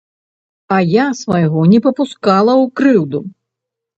[0.77, 3.19] А я свайго не папускала ў крыўду!